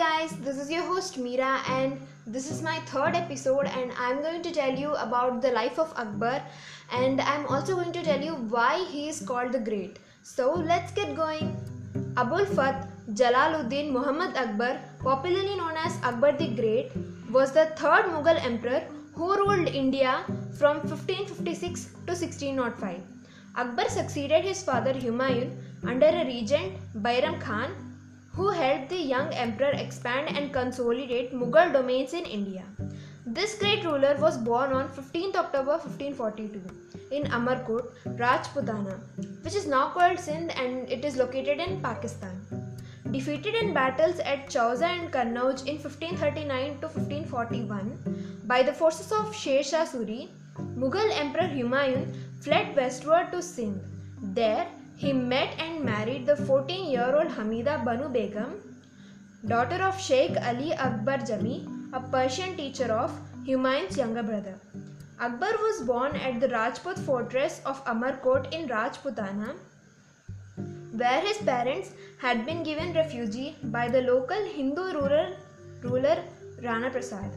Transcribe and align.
guys, 0.00 0.30
this 0.44 0.58
is 0.58 0.70
your 0.70 0.82
host 0.82 1.18
Meera, 1.22 1.60
and 1.68 2.00
this 2.26 2.50
is 2.50 2.62
my 2.62 2.76
third 2.90 3.14
episode, 3.14 3.66
and 3.66 3.92
I'm 3.98 4.22
going 4.22 4.40
to 4.40 4.50
tell 4.50 4.74
you 4.82 4.94
about 4.94 5.42
the 5.42 5.50
life 5.50 5.78
of 5.78 5.92
Akbar, 5.94 6.40
and 6.90 7.20
I'm 7.20 7.44
also 7.44 7.74
going 7.74 7.92
to 7.92 8.02
tell 8.02 8.22
you 8.28 8.36
why 8.54 8.82
he 8.92 9.10
is 9.10 9.20
called 9.20 9.52
the 9.52 9.58
Great. 9.58 9.98
So 10.22 10.54
let's 10.54 10.90
get 10.92 11.14
going. 11.14 11.54
Abul 12.16 12.46
Fath 12.46 12.88
Jalaluddin 13.10 13.90
Muhammad 13.90 14.38
Akbar, 14.38 14.80
popularly 15.02 15.56
known 15.56 15.76
as 15.76 15.98
Akbar 16.02 16.32
the 16.32 16.48
Great, 16.48 16.92
was 17.30 17.52
the 17.52 17.66
third 17.82 18.06
Mughal 18.14 18.42
emperor 18.42 18.82
who 19.12 19.36
ruled 19.36 19.68
India 19.68 20.24
from 20.58 20.78
1556 20.78 21.84
to 21.84 22.12
1605. 22.16 23.02
Akbar 23.54 23.90
succeeded 23.90 24.44
his 24.44 24.62
father 24.62 24.94
Humayun 24.94 25.54
under 25.86 26.06
a 26.06 26.24
regent 26.24 26.72
Bairam 27.02 27.38
Khan 27.38 27.89
who 28.40 28.48
helped 28.56 28.88
the 28.88 28.98
young 29.08 29.32
emperor 29.34 29.72
expand 29.78 30.34
and 30.34 30.50
consolidate 30.50 31.32
Mughal 31.40 31.72
domains 31.74 32.14
in 32.14 32.24
India. 32.24 32.62
This 33.26 33.56
great 33.62 33.84
ruler 33.84 34.16
was 34.18 34.38
born 34.38 34.72
on 34.72 34.88
15th 34.88 35.34
October 35.40 35.72
1542 35.72 36.62
in 37.10 37.24
Amarkot, 37.38 37.92
Rajputana, 38.22 38.96
which 39.42 39.54
is 39.54 39.66
now 39.66 39.90
called 39.90 40.18
Sindh 40.18 40.56
and 40.56 40.90
it 40.90 41.04
is 41.04 41.18
located 41.18 41.60
in 41.66 41.82
Pakistan. 41.82 42.40
Defeated 43.10 43.56
in 43.56 43.74
battles 43.74 44.20
at 44.20 44.48
Chauza 44.48 44.88
and 44.88 45.12
Kannauj 45.12 45.66
in 45.66 45.76
1539 45.76 46.80
to 46.80 46.88
1541 46.88 48.42
by 48.46 48.62
the 48.62 48.72
forces 48.72 49.12
of 49.12 49.36
Sher 49.36 49.62
Shah 49.62 49.84
Suri, 49.84 50.28
Mughal 50.78 51.14
Emperor 51.24 51.50
Humayun 51.58 52.14
fled 52.40 52.74
westward 52.74 53.32
to 53.32 53.42
Sindh. 53.42 53.82
There, 54.22 54.66
he 55.00 55.12
met 55.14 55.54
and 55.58 55.82
married 55.82 56.26
the 56.26 56.36
14 56.36 56.90
year 56.94 57.12
old 57.18 57.28
Hamida 57.36 57.82
Banu 57.84 58.08
Begum, 58.16 58.50
daughter 59.46 59.82
of 59.82 59.98
Sheikh 59.98 60.36
Ali 60.48 60.74
Akbar 60.74 61.16
Jami, 61.28 61.66
a 61.94 62.00
Persian 62.00 62.54
teacher 62.54 62.92
of 62.92 63.10
Humayun's 63.46 63.96
younger 63.96 64.22
brother. 64.22 64.56
Akbar 65.18 65.52
was 65.62 65.80
born 65.86 66.16
at 66.16 66.38
the 66.38 66.48
Rajput 66.48 66.98
fortress 66.98 67.62
of 67.64 67.82
Amarkot 67.86 68.52
in 68.52 68.68
Rajputana, 68.68 69.54
where 70.92 71.22
his 71.22 71.38
parents 71.38 71.92
had 72.18 72.44
been 72.44 72.62
given 72.62 72.92
refuge 72.92 73.54
by 73.78 73.88
the 73.88 74.02
local 74.02 74.44
Hindu 74.58 74.82
ruler, 74.98 75.34
ruler 75.80 76.18
Rana 76.62 76.90
Prasad. 76.90 77.30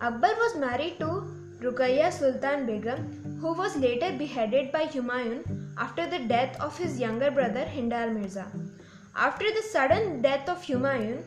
Akbar 0.00 0.34
was 0.46 0.56
married 0.56 0.98
to 1.00 1.12
Ruqayya 1.60 2.10
Sultan 2.10 2.64
Begum, 2.64 3.38
who 3.42 3.52
was 3.52 3.76
later 3.76 4.12
beheaded 4.16 4.72
by 4.72 4.86
Humayun 4.86 5.65
after 5.78 6.08
the 6.08 6.18
death 6.18 6.58
of 6.60 6.78
his 6.78 6.98
younger 6.98 7.30
brother 7.30 7.64
Hindar 7.64 8.12
Mirza. 8.12 8.46
After 9.14 9.44
the 9.52 9.62
sudden 9.62 10.22
death 10.22 10.48
of 10.48 10.62
Humayun, 10.62 11.22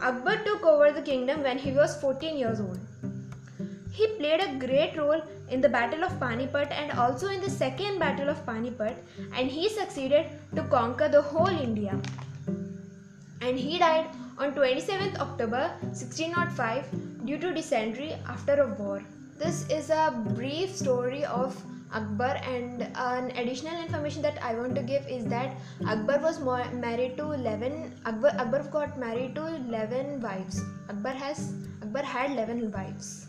Akbar 0.00 0.36
took 0.44 0.64
over 0.64 0.92
the 0.92 1.02
kingdom 1.02 1.42
when 1.42 1.58
he 1.58 1.72
was 1.72 2.00
14 2.00 2.36
years 2.36 2.60
old. 2.60 2.78
He 3.92 4.06
played 4.18 4.40
a 4.40 4.66
great 4.66 4.96
role 4.98 5.22
in 5.48 5.60
the 5.60 5.68
Battle 5.68 6.04
of 6.04 6.18
Panipat 6.20 6.70
and 6.70 6.92
also 6.92 7.28
in 7.28 7.40
the 7.40 7.50
Second 7.50 7.98
Battle 7.98 8.28
of 8.28 8.44
Panipat, 8.44 8.96
and 9.34 9.50
he 9.50 9.68
succeeded 9.68 10.26
to 10.54 10.62
conquer 10.64 11.08
the 11.08 11.22
whole 11.22 11.48
India. 11.48 11.98
And 13.40 13.58
he 13.58 13.78
died 13.78 14.10
on 14.38 14.52
27th 14.52 15.18
October 15.18 15.70
1605 15.80 17.24
due 17.24 17.38
to 17.38 17.54
dysentery 17.54 18.12
after 18.28 18.62
a 18.62 18.66
war. 18.74 19.02
This 19.38 19.68
is 19.70 19.90
a 19.90 20.12
brief 20.34 20.74
story 20.74 21.24
of 21.24 21.56
Akbar 21.96 22.36
and 22.54 22.82
an 22.94 23.30
additional 23.42 23.80
information 23.82 24.22
that 24.22 24.42
I 24.42 24.54
want 24.54 24.74
to 24.74 24.82
give 24.82 25.06
is 25.06 25.24
that 25.26 25.56
Akbar 25.86 26.18
was 26.20 26.40
married 26.40 27.16
to 27.16 27.32
11 27.32 28.00
Akbar, 28.04 28.32
Akbar 28.38 28.62
got 28.64 28.98
married 28.98 29.34
to 29.36 29.46
11 29.46 30.20
wives. 30.20 30.60
Akbar 30.90 31.12
has 31.12 31.54
Akbar 31.82 32.02
had 32.02 32.32
11 32.32 32.70
wives. 32.72 33.26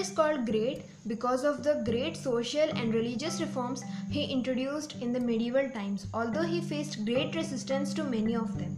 Is 0.00 0.10
called 0.10 0.46
great 0.46 0.84
because 1.06 1.44
of 1.44 1.62
the 1.62 1.82
great 1.84 2.16
social 2.16 2.68
and 2.80 2.94
religious 2.94 3.40
reforms 3.40 3.82
he 4.10 4.24
introduced 4.24 4.94
in 5.02 5.12
the 5.12 5.20
medieval 5.20 5.68
times, 5.70 6.06
although 6.14 6.48
he 6.52 6.60
faced 6.60 7.04
great 7.04 7.34
resistance 7.34 7.92
to 7.94 8.04
many 8.04 8.34
of 8.34 8.56
them. 8.58 8.74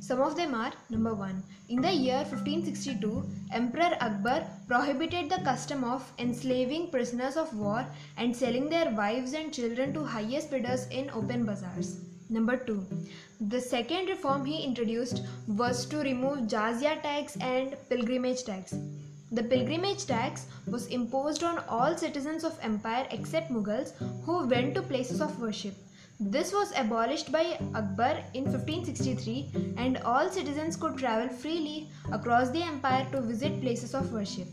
Some 0.00 0.20
of 0.20 0.36
them 0.36 0.54
are 0.54 0.72
number 0.90 1.14
1. 1.14 1.42
In 1.68 1.82
the 1.82 1.92
year 1.92 2.24
1562, 2.24 3.24
Emperor 3.52 3.96
Akbar 4.00 4.42
prohibited 4.66 5.30
the 5.30 5.42
custom 5.44 5.84
of 5.84 6.10
enslaving 6.18 6.90
prisoners 6.90 7.36
of 7.36 7.52
war 7.54 7.86
and 8.16 8.34
selling 8.34 8.68
their 8.68 8.90
wives 8.90 9.34
and 9.34 9.52
children 9.52 9.92
to 9.94 10.02
highest 10.02 10.50
bidders 10.50 10.86
in 10.88 11.10
open 11.10 11.44
bazaars. 11.44 12.00
Number 12.30 12.56
2. 12.56 12.86
The 13.52 13.60
second 13.60 14.08
reform 14.08 14.44
he 14.44 14.64
introduced 14.64 15.22
was 15.46 15.84
to 15.86 15.98
remove 15.98 16.48
jizya 16.54 17.02
tax 17.02 17.36
and 17.36 17.76
pilgrimage 17.88 18.44
tax. 18.44 18.74
The 19.30 19.42
pilgrimage 19.42 20.06
tax 20.06 20.46
was 20.66 20.86
imposed 20.86 21.42
on 21.42 21.58
all 21.68 21.96
citizens 21.96 22.44
of 22.44 22.58
empire 22.62 23.06
except 23.10 23.50
Mughals 23.50 23.92
who 24.24 24.46
went 24.46 24.74
to 24.74 24.82
places 24.82 25.20
of 25.20 25.38
worship. 25.40 25.74
This 26.18 26.52
was 26.52 26.72
abolished 26.76 27.30
by 27.30 27.58
Akbar 27.74 28.24
in 28.34 28.44
1563 28.44 29.74
and 29.76 29.98
all 29.98 30.28
citizens 30.30 30.76
could 30.76 30.96
travel 30.96 31.28
freely 31.28 31.88
across 32.10 32.50
the 32.50 32.62
empire 32.62 33.06
to 33.12 33.20
visit 33.20 33.60
places 33.60 33.94
of 33.94 34.12
worship. 34.12 34.48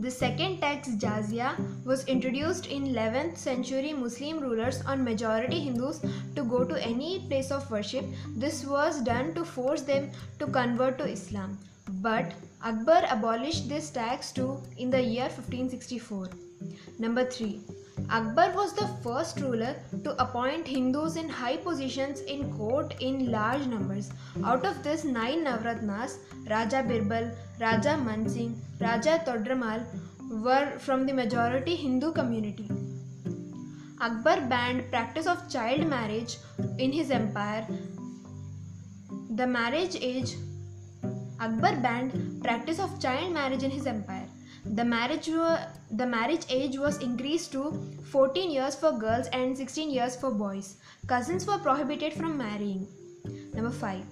The 0.00 0.10
second 0.10 0.60
tax 0.60 0.90
jizya 0.90 1.56
was 1.84 2.04
introduced 2.04 2.66
in 2.66 2.84
11th 2.84 3.36
century 3.36 3.92
Muslim 3.92 4.38
rulers 4.38 4.80
on 4.86 5.02
majority 5.02 5.58
Hindus 5.58 6.00
to 6.36 6.44
go 6.44 6.64
to 6.64 6.86
any 6.86 7.26
place 7.28 7.50
of 7.50 7.68
worship. 7.70 8.04
This 8.36 8.64
was 8.64 9.00
done 9.00 9.34
to 9.34 9.44
force 9.44 9.82
them 9.82 10.10
to 10.38 10.46
convert 10.46 10.98
to 10.98 11.04
Islam. 11.04 11.58
But 12.00 12.32
Akbar 12.60 13.04
abolished 13.08 13.68
this 13.68 13.88
tax 13.90 14.32
too 14.32 14.60
in 14.78 14.90
the 14.90 15.00
year 15.00 15.28
1564. 15.28 16.28
Number 16.98 17.24
3. 17.24 17.60
Akbar 18.10 18.52
was 18.52 18.72
the 18.74 18.88
first 19.02 19.38
ruler 19.40 19.76
to 20.02 20.20
appoint 20.20 20.66
Hindus 20.66 21.14
in 21.14 21.28
high 21.28 21.56
positions 21.56 22.20
in 22.22 22.52
court 22.56 22.96
in 23.00 23.30
large 23.30 23.64
numbers. 23.66 24.10
Out 24.44 24.66
of 24.66 24.82
this, 24.82 25.04
nine 25.04 25.44
Navratnas, 25.44 26.18
Raja 26.50 26.82
Birbal, 26.82 27.30
Raja 27.60 27.96
Mansingh, 27.96 28.56
Raja 28.80 29.22
Todramal, 29.24 29.84
were 30.28 30.78
from 30.78 31.06
the 31.06 31.12
majority 31.12 31.76
Hindu 31.76 32.12
community. 32.12 32.68
Akbar 34.00 34.40
banned 34.42 34.90
practice 34.90 35.26
of 35.26 35.48
child 35.48 35.86
marriage 35.86 36.38
in 36.78 36.90
his 36.90 37.10
empire. 37.12 37.66
The 39.30 39.46
marriage 39.46 39.96
age 40.00 40.34
Akbar 41.40 41.76
banned 41.76 42.42
practice 42.42 42.80
of 42.80 43.00
child 43.00 43.32
marriage 43.32 43.62
in 43.62 43.70
his 43.70 43.86
empire. 43.86 44.26
The 44.64 44.84
marriage, 44.84 45.26
the 45.26 46.06
marriage 46.06 46.44
age 46.50 46.76
was 46.76 46.98
increased 46.98 47.52
to 47.52 47.72
14 48.10 48.50
years 48.50 48.74
for 48.74 48.92
girls 48.92 49.28
and 49.28 49.56
16 49.56 49.90
years 49.90 50.16
for 50.16 50.30
boys. 50.30 50.76
Cousins 51.06 51.46
were 51.46 51.58
prohibited 51.58 52.12
from 52.12 52.36
marrying. 52.36 52.86
Number 53.54 53.70
5. 53.70 54.02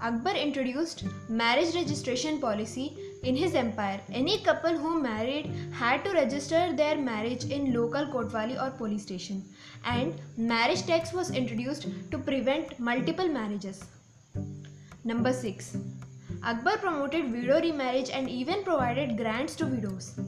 Akbar 0.00 0.34
introduced 0.34 1.04
marriage 1.28 1.74
registration 1.74 2.40
policy 2.40 2.96
in 3.22 3.36
his 3.36 3.54
empire. 3.54 4.00
Any 4.10 4.38
couple 4.42 4.76
who 4.76 5.02
married 5.02 5.50
had 5.72 6.04
to 6.04 6.12
register 6.12 6.72
their 6.74 6.96
marriage 6.96 7.44
in 7.44 7.72
local 7.72 8.06
kotwali 8.06 8.60
or 8.60 8.70
police 8.70 9.02
station. 9.02 9.44
And 9.84 10.14
marriage 10.36 10.86
tax 10.86 11.12
was 11.12 11.30
introduced 11.30 11.86
to 12.10 12.18
prevent 12.18 12.78
multiple 12.78 13.28
marriages. 13.28 13.84
Number 15.04 15.32
6. 15.32 15.76
Akbar 16.46 16.76
promoted 16.76 17.32
widow 17.32 17.58
remarriage 17.58 18.10
and 18.10 18.28
even 18.28 18.62
provided 18.64 19.16
grants 19.16 19.56
to 19.56 19.64
widows. 19.64 20.18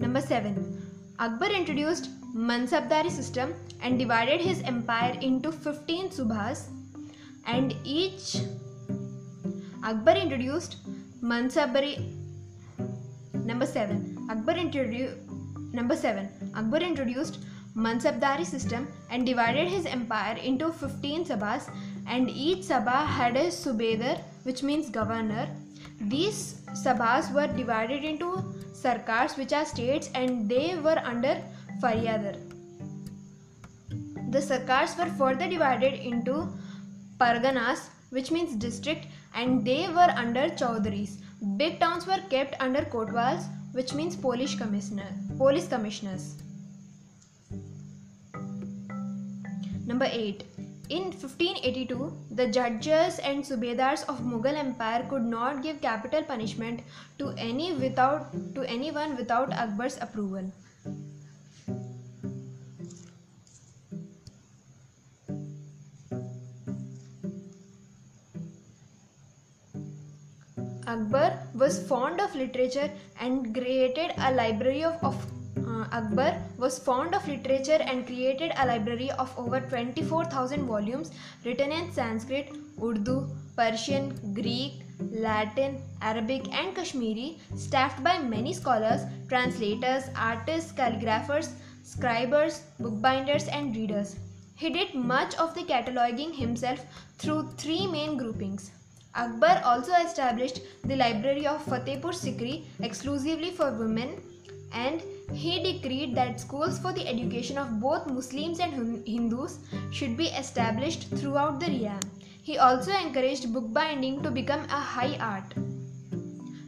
Number 0.00 0.20
7. 0.20 0.82
Akbar 1.20 1.50
introduced 1.50 2.10
Mansabdari 2.34 3.08
system 3.08 3.54
and 3.82 4.00
divided 4.00 4.40
his 4.40 4.60
empire 4.62 5.16
into 5.20 5.52
15 5.52 6.10
subhas 6.10 6.66
and 7.46 7.72
each 7.84 8.38
Akbar 9.84 10.16
introduced 10.16 10.76
Mansabdari 11.22 11.94
Number 13.32 13.66
7. 13.66 14.26
Akbar 14.28 14.56
introduced 14.56 15.16
Number 15.72 15.94
7. 15.94 16.37
Akbar 16.54 16.80
introduced 16.80 17.38
Mansabdari 17.76 18.44
system 18.44 18.88
and 19.10 19.24
divided 19.24 19.68
his 19.68 19.86
empire 19.86 20.36
into 20.36 20.72
15 20.72 21.24
sabhas 21.26 21.68
and 22.06 22.28
each 22.28 22.64
sabha 22.68 23.04
had 23.06 23.36
a 23.36 23.46
subedar 23.48 24.20
which 24.42 24.62
means 24.62 24.90
governor. 24.90 25.48
These 26.00 26.62
sabhas 26.84 27.32
were 27.32 27.46
divided 27.56 28.04
into 28.04 28.30
sarkars 28.72 29.36
which 29.36 29.52
are 29.52 29.64
states 29.64 30.10
and 30.14 30.48
they 30.48 30.76
were 30.76 30.98
under 31.04 31.42
faryadar. 31.82 32.36
The 34.30 34.40
sarkars 34.40 34.96
were 34.98 35.10
further 35.20 35.48
divided 35.48 35.94
into 35.94 36.48
parganas 37.20 37.88
which 38.10 38.30
means 38.30 38.56
district 38.56 39.06
and 39.34 39.64
they 39.64 39.88
were 39.88 40.10
under 40.24 40.48
chowdhuries. 40.48 41.18
Big 41.56 41.78
towns 41.78 42.06
were 42.06 42.22
kept 42.30 42.56
under 42.58 42.82
kotwals 42.82 43.44
which 43.72 43.94
means 43.94 44.16
polish 44.16 44.56
commissioner 44.56 45.08
police 45.36 45.68
commissioners. 45.68 46.36
Number 49.86 50.06
8 50.10 50.44
in 50.90 51.04
1582 51.12 52.12
the 52.30 52.46
judges 52.46 53.18
and 53.18 53.44
subedars 53.44 54.04
of 54.08 54.20
mughal 54.20 54.56
empire 54.56 55.06
could 55.10 55.24
not 55.24 55.62
give 55.62 55.80
capital 55.82 56.22
punishment 56.22 56.80
to 57.18 57.34
any 57.36 57.72
without 57.74 58.32
to 58.54 58.62
anyone 58.76 59.16
without 59.16 59.52
akbar's 59.52 59.98
approval 60.00 60.50
Akbar 70.90 71.38
was 71.54 71.86
fond 71.86 72.18
of 72.18 72.34
literature 72.34 72.90
and 73.20 73.54
created 73.54 74.12
a 74.16 74.32
library 74.32 74.84
of, 74.84 74.94
of 75.04 75.16
uh, 75.58 75.84
Akbar 75.92 76.42
was 76.56 76.78
fond 76.78 77.14
of 77.14 77.28
literature 77.28 77.78
and 77.80 78.06
created 78.06 78.52
a 78.56 78.66
library 78.66 79.10
of 79.10 79.30
over 79.36 79.60
24,000 79.60 80.64
volumes 80.64 81.10
written 81.44 81.72
in 81.72 81.92
Sanskrit, 81.92 82.56
Urdu, 82.82 83.28
Persian, 83.54 84.32
Greek, 84.32 84.80
Latin, 85.10 85.82
Arabic, 86.00 86.50
and 86.54 86.74
Kashmiri, 86.74 87.38
staffed 87.54 88.02
by 88.02 88.18
many 88.18 88.54
scholars, 88.54 89.02
translators, 89.28 90.04
artists, 90.16 90.72
calligraphers, 90.72 91.50
scribers, 91.82 92.62
bookbinders, 92.80 93.46
and 93.48 93.76
readers. 93.76 94.16
He 94.54 94.70
did 94.70 94.94
much 94.94 95.34
of 95.34 95.54
the 95.54 95.64
cataloging 95.64 96.34
himself 96.34 96.80
through 97.18 97.50
three 97.58 97.86
main 97.86 98.16
groupings. 98.16 98.70
Akbar 99.20 99.60
also 99.64 99.92
established 99.94 100.60
the 100.84 100.96
library 100.96 101.46
of 101.46 101.64
Fatehpur 101.66 102.12
Sikri 102.18 102.64
exclusively 102.80 103.50
for 103.50 103.72
women 103.72 104.22
and 104.72 105.02
he 105.32 105.62
decreed 105.62 106.14
that 106.14 106.40
schools 106.40 106.78
for 106.78 106.92
the 106.92 107.06
education 107.08 107.58
of 107.58 107.80
both 107.80 108.06
Muslims 108.06 108.60
and 108.60 109.04
Hindus 109.06 109.58
should 109.90 110.16
be 110.16 110.28
established 110.28 111.08
throughout 111.16 111.58
the 111.58 111.66
realm. 111.66 112.00
He 112.42 112.58
also 112.58 112.92
encouraged 112.92 113.52
bookbinding 113.52 114.22
to 114.22 114.30
become 114.30 114.64
a 114.64 114.80
high 114.80 115.16
art. 115.18 115.52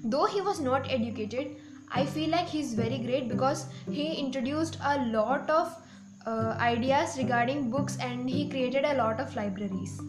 Though 0.04 0.26
he 0.26 0.40
was 0.40 0.60
not 0.60 0.90
educated, 0.90 1.56
I 1.92 2.04
feel 2.04 2.30
like 2.30 2.48
he's 2.48 2.74
very 2.74 2.98
great 2.98 3.28
because 3.28 3.66
he 3.90 4.14
introduced 4.14 4.76
a 4.84 5.04
lot 5.06 5.48
of 5.48 5.74
uh, 6.26 6.56
ideas 6.58 7.16
regarding 7.16 7.70
books 7.70 7.96
and 8.00 8.28
he 8.28 8.50
created 8.50 8.84
a 8.84 8.94
lot 8.94 9.20
of 9.20 9.36
libraries. 9.36 10.00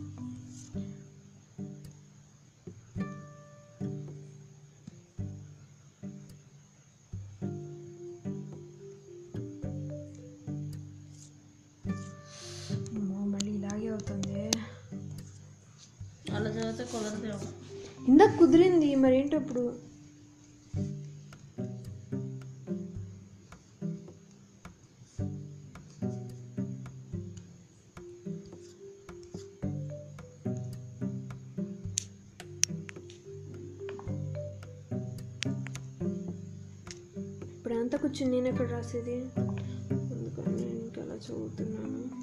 అలా 16.42 16.50
చదివితే 16.50 16.84
కుదరదేమో 16.92 17.50
ఇందాక 18.08 18.32
కుదిరింది 18.40 18.96
మరేంటో 18.96 19.38
ఇప్పుడు? 19.38 19.64
ఇప్పుడు 37.48 37.74
అంతా 37.74 37.98
కూర్చుని 37.98 38.32
నేను 38.32 38.48
ఎక్కడ 38.48 38.68
రాసేది? 38.72 39.16
అందుకని 40.14 40.56
నేను 40.58 40.80
ఇంకా 40.80 41.02
అలా 41.02 41.16
చదువుతున్నాను. 41.16 42.21